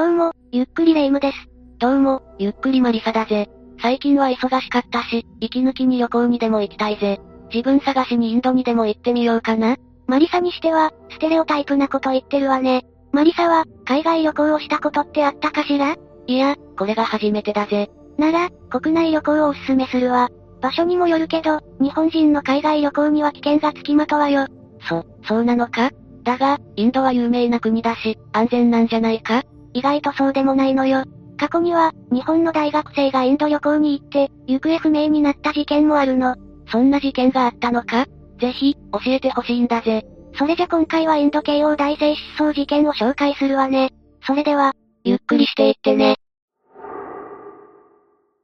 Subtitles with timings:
[0.00, 1.36] どうも、ゆっくりレ夢ムです。
[1.78, 3.50] どうも、ゆっくりマリサだぜ。
[3.82, 7.20] 最近は忙しかったし、息抜きに旅行にでも行きたいぜ。
[7.52, 9.76] 自分探しにインドにでも行ってみようかな。
[10.06, 12.86] マリサにしては、ステレオタイプなこと言ってるわね。
[13.12, 15.94] マリサは、海外旅行をしたことってあったかしら？
[16.26, 17.90] いや、これが初めてだぜ。
[18.16, 20.30] なら、国内旅行をおすすめするわ。
[20.62, 24.46] 場所にもよるけど、日本人の海外旅行には危険がつきまとわよ。
[24.88, 25.90] そ、そうなのか？
[26.22, 29.42] だが、インドは有名な国だし、安全なんじゃないか？
[29.72, 31.04] 意外とそうでもないのよ。
[31.36, 36.36] 過去には、日本の大学生がインド旅行に行って、行方不明になった事件もあるの。
[36.70, 38.06] そんな事件があったのか？
[38.38, 40.04] ぜひ、教えてほしいんだぜ。
[40.34, 43.90] それじゃ今回はインド慶応大生失踪事件を紹介するわね。
[44.26, 46.16] それでは、ゆっくりしていってね。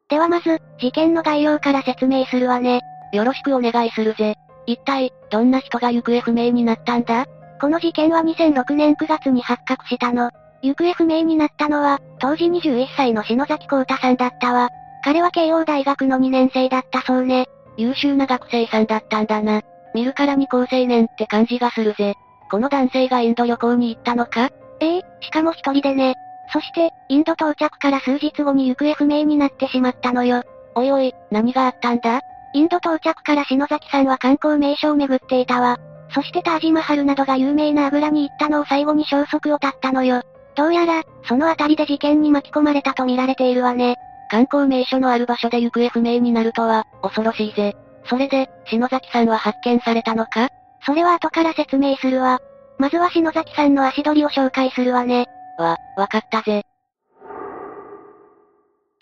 [0.08, 2.80] ではまず、事件の概要から説明するわね。
[3.12, 4.36] よろしくお願いするぜ。
[4.66, 7.26] 一体、どんな人が行方不明になったんだ？
[7.60, 10.30] この事件は2006年9月に発覚したの。
[10.62, 14.70] 行方不明になったのは、当時21歳の篠崎幸太さんだったわ。
[15.04, 17.46] 彼は慶応大学の2年生だったそうね。
[17.76, 19.62] 優秀な学生さんだったんだな。
[19.94, 22.14] 見るからに高青年って感じがするぜ。
[22.50, 24.50] この男性がインド旅行に行ったのか？
[24.80, 26.14] ええしかも一人でね。
[26.52, 30.42] そして、インド到着から数日後に行方不明になってしまったのよ。
[30.74, 32.20] おいおい、何があったんだ？
[32.52, 35.78] インド到着から篠崎さんは観光名所を巡っていたわ。
[36.10, 40.22] そしてタージマハルなどが有名なアグラに行ったのを最後に消息を絶ったのよ。
[40.56, 43.96] どうやら、その辺りで事件に巻き込まれたと見られているわね。
[44.30, 47.76] 観光名所のある場所で行方不明になるとは、恐ろしいぜ。
[48.08, 50.48] それで、篠崎さんは発見されたのか？
[50.84, 52.38] それは後から説明するわ。
[52.78, 55.26] まずは篠崎さんの足取りを紹介するわね。
[55.58, 56.62] わ、わかったぜ。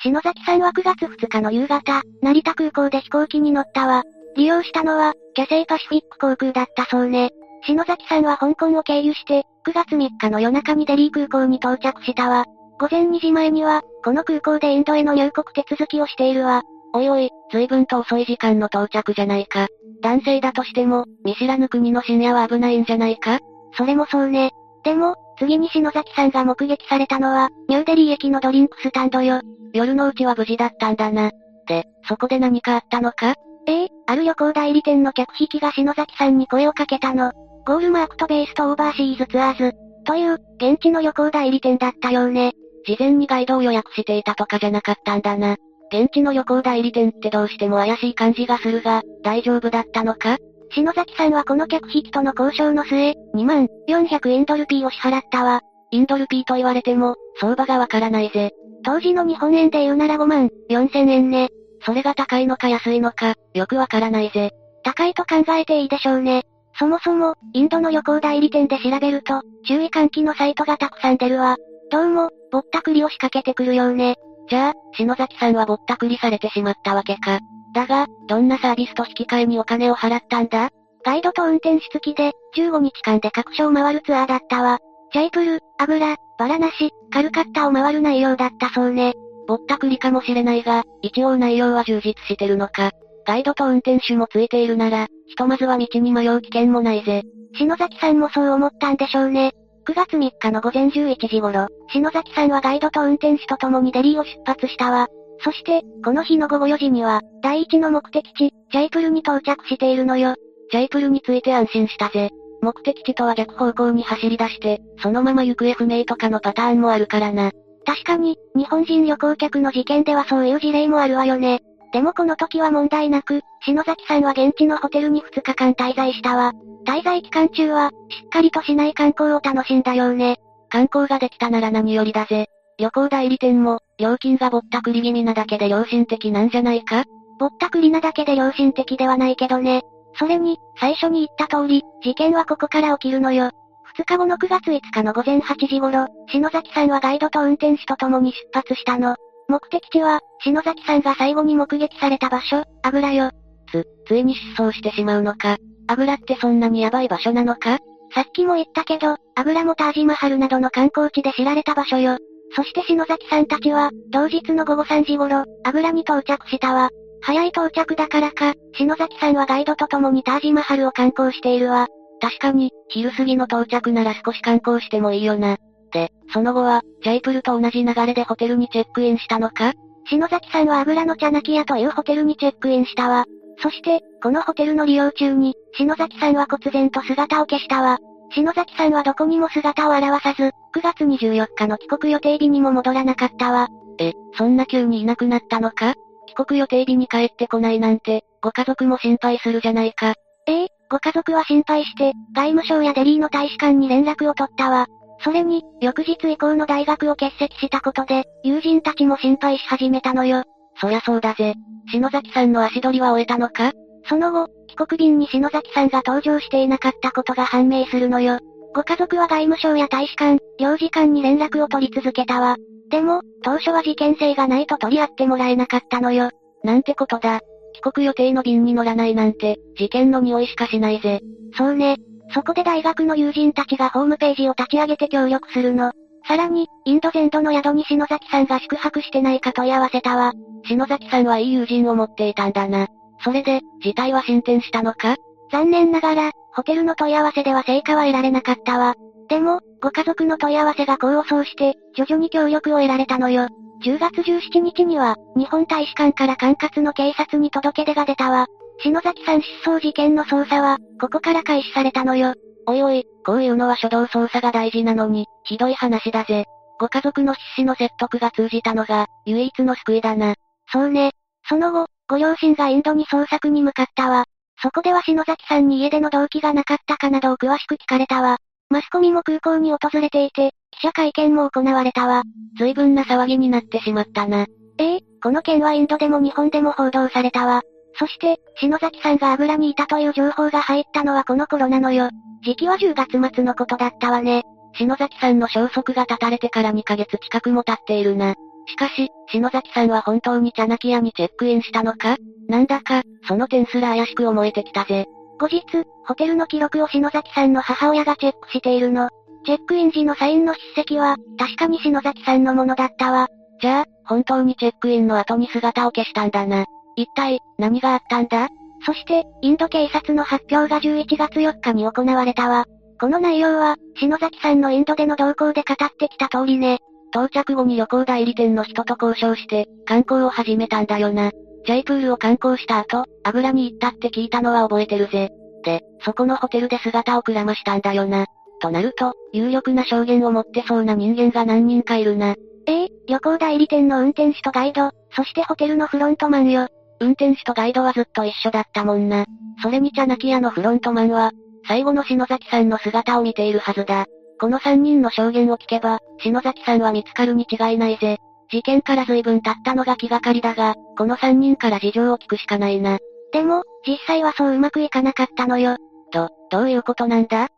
[0.02, 4.02] 篠崎さんは9月2日の夕方、成田空港で飛行機に乗ったわ。
[4.36, 7.30] 利用したのは、キャセイパシフィック航空だったそうね。
[7.66, 12.44] 篠崎さんは香港を経由して、9月3日の夜中にデリー空港に到着したわ。
[12.78, 16.62] 午前2時前には、この空港でインドへの入国手続きをしているわ。
[16.92, 19.68] おいおい、随分と遅い時間の到着じゃないか。
[20.02, 23.38] 男性だとしても、見知らぬ国の深夜は危ないんじゃないか？
[23.76, 24.50] それもそうね。
[24.84, 29.40] でも、次に篠崎さんが目撃されたのは、ニューデリー駅のドリンクスタンドよ。
[29.72, 31.30] 夜のうちは無事だったんだな。
[31.66, 33.34] で、そこで何かあったのか？
[33.66, 37.32] ええある旅行代理店の客引きが篠崎さんに声をかけたの。
[37.66, 39.72] ゴールマークとベースとオーバーシーズツアーズ。
[40.04, 42.52] という、現地の旅行代理店だったようね。
[42.86, 45.56] 事前にガイドを予約していたとかじゃなかったんだな。
[45.90, 50.36] 現地の旅行代理店ってどうしても怪しい感じがするが、大丈夫だったのか？
[50.72, 55.62] 篠崎さんはこの客引きとの交渉の末、2万400インドルピーを支払ったわ。
[55.90, 58.50] インドルピーと言われても、相場がわからないぜ。
[58.84, 61.48] 当時の日本円で言うなら5万4千円ね。
[61.86, 64.50] それが高いのか安いのか、よくわからないぜ。
[64.82, 66.42] 高いと考えていいでしょうね。
[66.78, 71.56] そもそも、インドの旅行代理店で調べると、注意喚起のサイトがたくさん出るわ。
[71.90, 74.16] どうも、ぼったくりを仕掛けてくるようね。
[74.48, 77.38] じゃあ、篠崎さんはぼったくりされてしまったわけか。
[77.74, 80.70] だが、どんなサービスと引き換えにお金を払ったんだ？
[81.04, 84.78] ガイドと運転手付きで、15日間で各所を回るツアーだったわ。
[85.12, 89.12] ジャイプル、アグラ、バラナシ、カルカッタを回る内容だったそうね。
[89.46, 92.90] ぼったくりかもしれないが、一応内容は充実してるのか。
[93.26, 97.22] ガイドと運転手もついているなら、ひとまずは道に迷う危険もないぜ。
[97.56, 99.52] 篠崎さんもそう思ったんでしょうね。
[99.86, 105.08] 9月3日の午前11時頃、篠崎さんはガイドと運転手と共にデリーを出発したわ。
[105.40, 110.34] そして、この日の午後4時には、第一の目的地、ジャイプルに到着しているのよ。
[110.70, 112.30] ジャイプルについて安心したぜ。
[112.62, 117.52] 目的地とは逆方向に走り出して、そのまま行方不明とかのパターンもあるからな。
[117.84, 121.60] 確かに、日本人旅行客の事件ではそういう事例もあるわよね。
[121.94, 126.52] でもこの時は問題なく、篠崎さんは現地のホテルに2日間滞在したわ。
[126.84, 130.38] 滞在期間中は、しっかりとしない観光を楽しんだようね。
[130.70, 132.48] 観光ができたなら何よりだぜ。
[132.78, 137.04] 旅行代理店も、料金がぼったくり気味なだけで良心的なんじゃないか？
[137.38, 139.82] ぼったくりなだけで良心的ではないけどね。
[140.14, 143.52] それに、最初に言った通り、事件はここから起きるのよ。
[143.96, 149.14] 2日後の9月5日の午前8時頃、篠崎さんはガイドと運転手と共に出発したの。
[149.48, 153.30] 目的地は、篠崎さんが最後に目撃された場所、アグラよ。
[153.70, 155.56] つ、ついに失踪してしまうのか。
[155.86, 157.78] アグラってそんなにヤバい場所なのか
[158.14, 162.16] さっきも言ったけど、アグラもタージマハルなどの観光地で知られた場所よ。
[162.56, 166.90] そして篠崎さんたちは、同日の午後3時頃、アグラに到着したわ。
[167.20, 171.88] 早い到着だからか、篠崎さんはガイドと共にタージマハルを観光しているわ。
[172.20, 175.56] 確かに、昼過ぎの到着なら少し観光してもいいよな。
[175.94, 179.72] で、その後は、ジャイプルと同じ流れでホテルにチェックインしたのか？
[180.06, 183.24] 篠崎さんはアグラのチャナキヤというホテルにチェックインしたわ。
[183.62, 187.98] そして、このホテルの利用中に、篠崎さんは忽然と姿を消したわ。
[188.34, 190.52] 篠崎さんはどこにも姿を現さず、9
[190.82, 193.68] 月24日の帰国予定日にも戻らなかったわ。
[194.00, 195.94] え、そんな急にいなくなったのか？
[196.26, 200.14] 帰国予定日に帰ってこないなんて、ご家族も心配するじゃないか。
[200.46, 204.86] ええご家族は心配して、外務省やデリーの大使館に連絡を取ったわ。
[205.20, 210.42] それに、翌日以降の大学を欠席したことで、友人たちも心配し始めたのよ。
[210.80, 211.54] そりゃそうだぜ。
[211.90, 213.72] 篠崎さんの足取りは終えたのか？
[214.06, 218.38] その後、帰国便に篠崎さんが登場していなかったことが判明するのよ。
[218.74, 222.56] ご家族は外務省や大使館、領事館に連絡を取り続けたわ。
[222.90, 226.30] でも、当初は事件性がないと取り合ってもらえなかったのよ。
[226.64, 227.40] なんてことだ。
[227.74, 231.20] 帰国予定の便に乗らないなんて、事件の匂いしかしないぜ。
[231.56, 231.96] そうね。
[232.32, 235.92] そこで大学の友人たちがホームページを立ち上げて協力するの。
[236.26, 240.32] さらに、インド全土の宿に篠崎さんが宿泊してないか問い合わせたわ。
[240.66, 242.86] 篠崎さんはいい友人を持っていたんだな。
[243.22, 245.16] それで、事態は進展したのか？
[245.52, 248.94] 残念ながら、ホテルの問い合わせでは成果は得られなかったわ。
[249.28, 253.48] でも、ご家族の問い合わせが功を奏して、徐々に協力を得られたのよ。
[253.84, 258.46] 10月17日には、日本大使館から管轄の警察に届け出が出たわ。
[258.82, 262.34] 篠崎さん失踪事件の捜査は、ここから開始されたのよ。
[262.66, 266.44] おいおい、こういうのは初動捜査が大事なのに、ひどい話だぜ。
[266.80, 270.34] ご家族の必死の説得が通じたのが、唯一の救いだな。
[270.72, 271.12] そうね。
[271.48, 274.24] その後、ご両親がインドに捜索に向かったわ。
[274.62, 278.38] そこでは篠崎さんに家での動機がなかったかなどを詳しく聞かれたわ。
[278.70, 282.22] マスコミも空港に訪れていて、記者会見も行われたわ。
[282.58, 284.46] 随分な騒ぎになってしまったな。
[284.78, 287.62] ええこの件はインドでも日本でも報道されたわ。
[287.98, 292.10] そして、篠崎さんが油にいたという情報が入ったのはこの頃なのよ。
[292.44, 294.42] 時期は10月末のことだったわね。
[294.76, 298.34] 篠崎さんの消息が絶たれてから2ヶ月近くも経っているな。
[298.66, 302.16] しかし、篠崎さんは本当にチャナキ屋にチェックインしたのか？
[302.48, 305.06] なんだか、その点すら怪しく思えてきたぜ。
[305.38, 305.62] 後日、
[306.06, 309.08] ホテルの記録を篠崎さんの母親がチェックしているの。
[309.44, 313.28] チェックイン時のサインの筆跡は、確かに篠崎さんのものだったわ。
[313.60, 316.64] じゃあ、本当にチェックインの後に姿を消したんだな。
[316.96, 318.48] 一体、何があったんだ？
[318.86, 322.66] そして、インド警察の発表が11月4日に行われたわ。
[323.00, 326.78] この内容は、篠崎さんのインドでの動向で語ってきた通りね。
[327.12, 331.30] 到着後に旅行代理店の人と交渉して、観光を始めたんだよな。
[331.64, 335.30] ジャイプールを観光した後、油に行ったって聞いたのは覚えてるぜ。
[335.64, 338.26] で、そこのホテルで姿をくらましたんだよな。
[338.60, 342.34] となると、有力な証言を持ってそうな人間が何人かいるな。
[342.66, 346.68] ええ旅行代理店の運転手とガイド、そしてホテルのフロントマンよ。
[347.04, 349.26] 運転手とガイドはずっと一緒だったもんな。
[349.62, 351.32] それにチャナキ屋のフロントマンは、
[351.66, 354.06] 最後の篠崎さんの姿を見ているはずだ。
[354.40, 358.18] この3人の証言を聞けば、篠崎さんは見つかるに違いないぜ。
[358.50, 362.98] 事件から随分経ったのが気がかりだが、この3人から事情を聞くしかないな。
[363.32, 365.76] でも、実際はそううまくいかなかったのよ。
[366.12, 367.48] と、どういうことなんだ？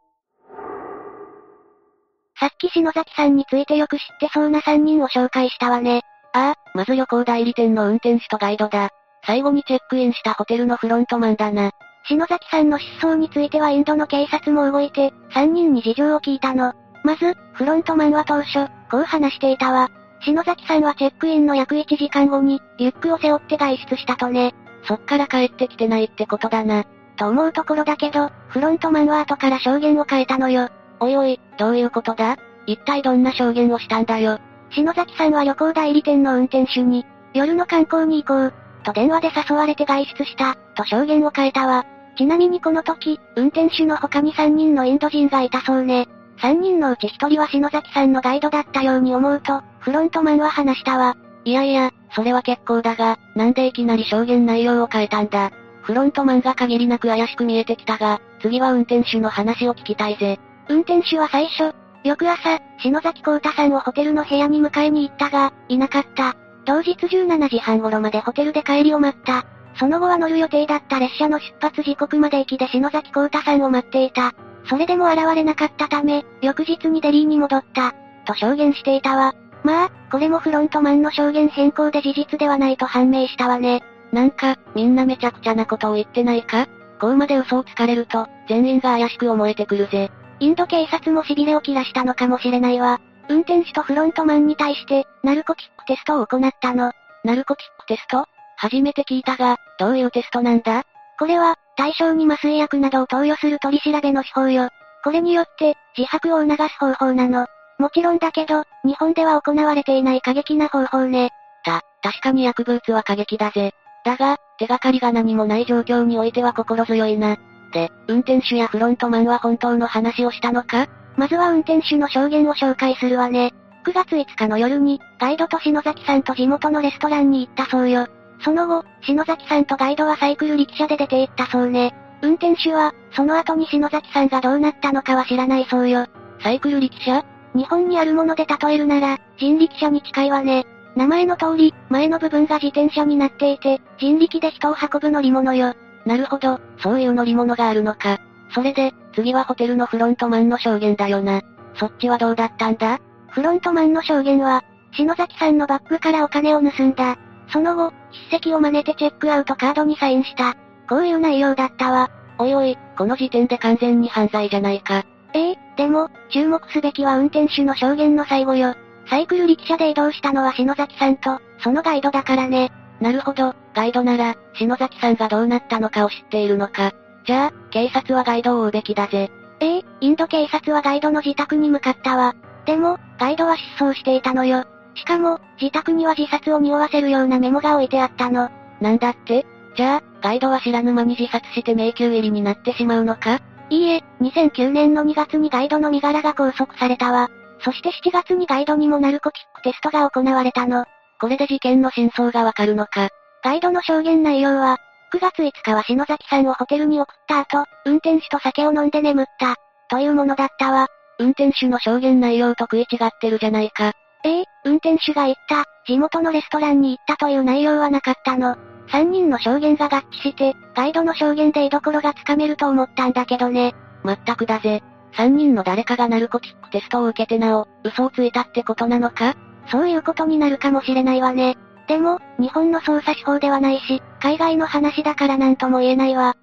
[2.38, 6.02] さっき篠崎さんについてよく知ってそうな3人を紹介したわね。
[6.32, 8.90] ああ、まず旅行代理店の運転手とガイドだ。
[9.26, 11.72] 最後にチェックインしたホテルのフロントマンだな。
[12.08, 16.72] 篠崎さんの失踪についてはインドの警察も動いて、3人に事情を聞いたの。
[17.02, 19.90] まず、フロントマンは当初、こう話していたわ。
[20.24, 24.54] 篠崎さんはチェックインの約1時間後に、リュックを背負って外出したとね。
[24.84, 26.84] そっから帰ってきてないってことだな。
[27.16, 30.68] と思うところだけど、フロントマンは後から証言を変えたのよ。
[31.00, 32.36] おいおい、どういうことだ？
[32.66, 34.38] 一体どんな証言をしたんだよ？
[34.70, 37.04] 篠崎さんは旅行代理店の運転手に、
[37.34, 38.54] 夜の観光に行こう、
[38.86, 41.84] と電話で誘われて外出した、と証言を変えたわ。
[42.16, 46.08] ちなみにこの時、運転手の他に3人のインド人がいたそうね。
[46.38, 51.16] 3人のうち1人は篠崎さんのガイドだったように思うと、フロントマンは話したわ。
[51.44, 55.50] いやいや、それは結構だが、なんでいきなり証言内容を変えたんだ。
[55.82, 60.38] フロントマンが限りなく怪しく見えてきたが、次は運転手の話を聞きたいぜ。
[60.68, 61.74] 運転手は最初、
[62.04, 66.36] 翌朝、篠崎幸太さんをホテルの部屋に迎えに行ったが、いなかった。
[66.66, 69.46] 同日17時半頃までホテルで帰りを待った。
[69.78, 74.34] その後は乗る予定だった列車の出発時刻まで駅で篠崎幸太さんを待っていた。
[74.68, 77.94] それでも現れなかったため、翌日にデリーに戻った。
[78.26, 79.34] と証言していたわ。
[79.62, 83.84] まあ、これもフロントマンの証言変更で事実ではないと判明したわね。
[84.12, 86.66] なんか、みんなめちゃくちゃなことを言ってないか？
[87.00, 90.10] こうまで嘘をつかれると、全員が怪しく思えてくるぜ。
[90.40, 93.00] インド警察も痺れを切らしたのかもしれないわ。
[93.28, 96.92] 運転手とフロントマンに対して、ナルコティックテストを行ったの。
[97.24, 98.26] ナルコティックテスト？
[98.56, 100.84] 初めて聞いたが、どういうテストなんだ？
[101.18, 104.68] これは、対象に麻酔薬などを投与する取り調べの手法よ。
[105.02, 107.46] これによって、自白を促す方法なの。
[107.78, 111.30] もちろんだけど、日本では行われていない過激な方法ね。
[111.64, 113.72] た、確かに薬物は過激だぜ。
[114.04, 117.36] だが、手がかりが何もない状況においては心強いな。
[117.72, 120.86] で、運転手やフロントマンは本当の話をしたのか？
[121.16, 123.54] まずは運転手の証言を紹介するわね。
[123.84, 128.06] 9月5日の夜に、ガイドと篠崎さんと地元のレストランに行ったそうよ。
[128.40, 131.94] その後、篠崎さんとガイドはサイクル力車で出て行ったそうね。
[132.22, 136.06] 運転手は、その後に篠崎さんがどうなったのかは知らないそうよ。
[136.40, 140.66] サイクル力車日本にあるもので例えるなら、人力車に近いわね。
[140.96, 145.74] 名前の通り、前の部分が自転車になっていて、人力で人を運ぶ乗り物よ。
[146.04, 148.18] なるほど、そういう乗り物があるのか。
[148.54, 151.40] それで、次はホテルのフロントマンの証言だよな。
[151.74, 153.00] そっちはどうだったんだ？
[153.30, 154.62] フロントマンの証言は、
[154.94, 157.16] 篠崎さんのバッグからお金を盗んだ。
[157.48, 157.92] その後、
[158.30, 160.54] 筆跡を真似てチェックアウトカードにサインした。
[160.88, 162.10] こういう内容だったわ。
[162.38, 165.04] おいおい、この時点で完全に犯罪じゃないか。
[165.32, 168.74] ええでも、注目すべきは運転手の証言の最後よ。
[169.08, 172.70] サイクル力車で移動したのは篠崎さんと、そのガイドだからね。
[173.00, 176.92] なるほど、ガイドなら、篠崎さんがどうなったのかを知っているのか。
[177.26, 179.30] じゃあ、警察はガイドを追うべきだぜ。
[179.60, 182.34] ええインド警察はガイドの自宅に向かったわ。
[182.66, 184.64] でも、ガイドは失踪していたのよ。
[184.94, 188.50] しかも、自宅には自殺を匂わせるようなメモが置いてあったの。
[188.80, 189.46] なんだって？
[189.76, 193.40] じゃあ、ガイドは知らぬ間に自殺して迷宮入りになってしまうのか？
[193.70, 197.28] いいえ、2009年の2月にガイドの身柄が拘束されたわ。
[197.60, 200.84] そして7月にガイドにもナルコキックテストが行われたの。
[201.20, 203.08] これで事件の真相がわかるのか？
[203.42, 204.78] ガイドの証言内容は、
[205.16, 209.54] 9月5日は篠崎さんをホテルに送った後、運転手と酒を飲んで眠った、
[209.88, 210.88] というものだったわ。
[211.18, 213.92] 運転手の証言内容と食い違ってるじゃないか。
[214.24, 218.56] ええ運転手が言った、地元のレストランに行ったという内容はなかったの。
[218.90, 223.74] 3人の証言が合致して、ガイドの証言で居所がつかめると思ったんだけどね。
[224.02, 224.82] まったくだぜ。
[225.16, 229.34] 3人の誰かがナルコティックテストを受けてなお、嘘をついたってことなのか？
[229.70, 231.56] そういうことになるかもしれないわね。
[231.86, 236.34] でも、日本の捜査手法ではないし、海外の話だからなんとも言えないわ。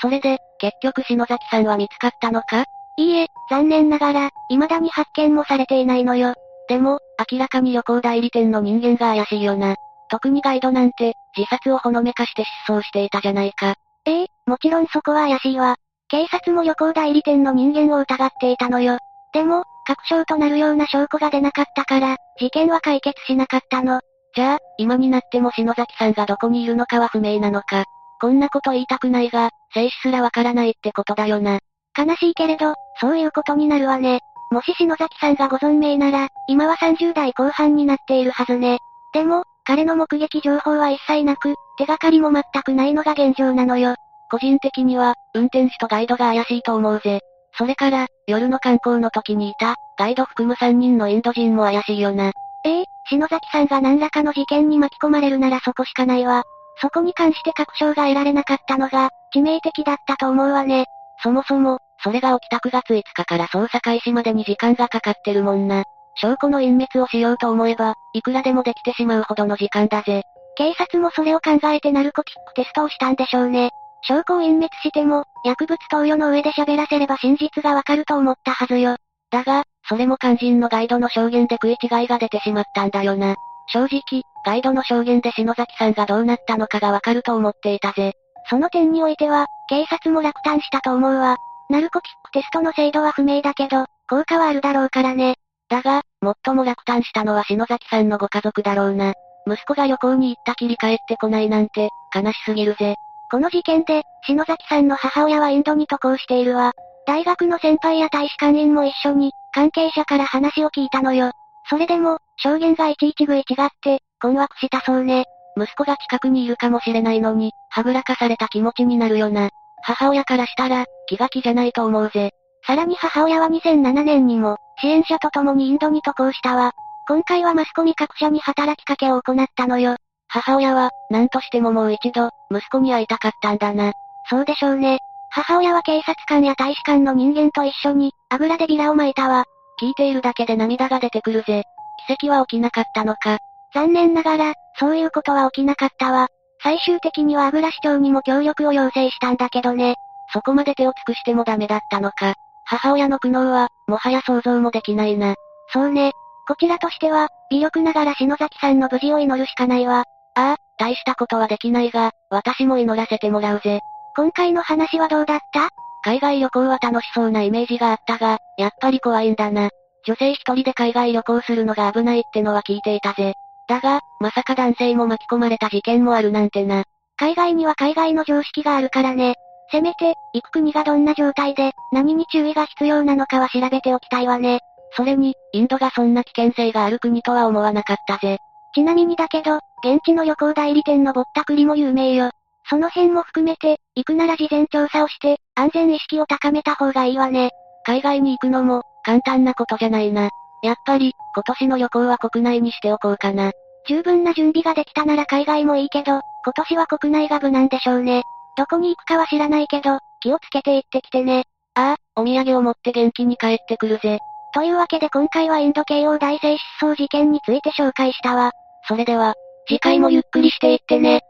[0.00, 2.64] それで、結局篠崎さんは見つかったのか？
[2.98, 6.34] いいえ、残念ながら、未だに発見もされていないのよ。
[6.68, 6.98] でも、
[7.30, 9.76] 明らかに旅行代理店の人間が怪しいよな。
[10.10, 13.74] 特にガイドなんて、自殺をほのめかして失踪していたじゃないか。
[14.04, 15.76] ええもちろんそこは怪しいわ。
[16.08, 18.98] 警察も旅行代理店の人間を疑っていたのよ。
[19.32, 24.02] でも、確証となるような証拠が出なかったから、事件は解決しなかったの。
[24.36, 27.84] じゃあ、今になっても篠崎さんがどこにいるのかは不明なのか。
[28.20, 31.60] こんなこと言いたくないが、生死すらわからないってことだよな。
[31.96, 34.20] 悲しいけれど、そういうことになるわね。
[34.50, 38.80] もし篠崎さんがご存命なら、今は30代後半になっているはずね。
[39.14, 43.94] でも、彼の目撃情報は一切なく、手がかりも全くないのが現状なのよ。
[44.30, 47.20] 個人的には、運転手とガイドが怪しいと思うぜ。
[47.58, 52.30] それから、夜の観光の時にいた、ガイド含む3人のインド人も怪しいよな。
[52.64, 56.44] ええ篠崎さんが何らかの事件に巻き込まれるならそこしかないわ。
[56.80, 60.86] そこに関して確証が得られなかったのが、致命的だったと思うわね。
[61.20, 65.82] そもそも、それが起きた9月5日から捜査開始までに時間がかかってるもんな。
[66.14, 70.22] 証拠の隠滅をしようと思えば、いくらでもできてしまうほどの時間だぜ。
[70.56, 73.70] 警察もそれを考えてナルコティックテストをしたんでしょうね。
[74.02, 78.96] 証拠を隠滅しても、薬物投与の上で喋らせれば真実がわかると思ったはずよ。
[79.30, 83.34] だが、それも肝心のガイドの証言で食い違いが出てしまったんだよな。
[83.72, 88.12] 正直、ガイドの証言で篠崎さんがどうなったのかがわかると思っていたぜ。
[88.48, 91.36] その点においては、警察も落胆したと思うわ。
[91.68, 95.34] ナルコティックテストの精度は不明だけど、効果はあるだろうからね。
[95.68, 96.02] だが、
[96.44, 99.12] 最も落胆したのは篠崎さんのご家族だろうな。
[99.46, 102.94] 息子が旅行に行ったきり帰ってこないなんて、悲しすぎるぜ。
[103.30, 106.72] この事件で、篠崎さんの母親はインドに渡航しているわ。
[107.06, 111.32] 大学の先輩や大使館員も一緒に、関係者から話を聞いたのよ。
[111.70, 115.24] それでも、証言がいちいち食い違って、困惑したそうね。
[115.56, 119.50] 息子が近くにいるかもしれないのに、はぐらかされた気持ちになるよな。
[119.82, 122.32] 母親からしたら、気が気じゃないと思うぜ。
[122.66, 126.72] さらに母親は2007年にも、支援者と共にインドに渡航したわ。
[127.08, 129.96] 今回はマスコミ各社に働きかけを行ったのよ。
[130.28, 133.92] 母親は、何としてももう一度、息子に会いたかったんだな。
[134.30, 134.98] そうでしょうね。
[135.30, 139.44] 母親は警察官や大使館の人間と一緒に、油でビラを巻いたわ。
[139.80, 141.64] 聞いているだけで涙が出てくるぜ。
[142.06, 143.38] 奇跡は起きなかったのか。
[143.74, 146.28] 残念ながら、そういうことは起きなかったわ。
[146.62, 149.94] 最終的には油市長にも協力を要請したんだけどね。
[150.32, 152.34] そこまで手を尽くしてもダメだったのか。
[152.64, 155.34] 母親の苦悩は、もはや想像もできないな。
[155.72, 156.12] そうね。
[156.46, 160.04] こちらとしては、微力ながら篠崎さんの無事を祈るしかないわ。
[160.38, 163.80] ああ、大したことはできないが、私も祈らせてもらうぜ。
[164.16, 165.70] 今回の話はどうだった？
[166.04, 169.68] 海外旅行は楽しそうなイメージがあったが、やっぱり怖いんだな。
[170.06, 173.34] 女性一人で海外旅行するのが危ないってのは聞いていたぜ。
[173.68, 176.84] だが、まさか男性も巻き込まれた事件もあるなんてな。
[177.16, 179.34] 海外には海外の常識があるからね。
[179.72, 184.60] せめて、行く国がどんな状態で、何に注意が必要なのかは調べておきたいわね。
[184.92, 188.38] それに、インドがそんな危険性がある国とは思わなかったぜ。
[188.74, 192.30] ちなみにだけど、現地の旅行代理店のぼったくりも有名よ。
[192.68, 197.50] その辺も含めて、行くなら事前調査をして、安全意識を高めた方がいいわね。
[197.84, 200.28] 海外に行くのも、簡単なことじゃないな。
[200.62, 203.52] やっぱり、今年の旅行は国内にしておこうかな。
[203.88, 208.22] 十分な準備ができたなら海外もいいけど、今年は国内が無難でしょうね。
[208.56, 211.44] どこに行くかは知らないけど、気をつけて行ってきてね。
[211.74, 214.18] ああ、お土産を持って元気に帰ってくるぜ。
[214.54, 218.52] というわけで今回はインド慶応大生失踪事件について紹介したわ。
[218.86, 219.34] それでは、
[219.66, 221.22] 次回もゆっくりしていってね。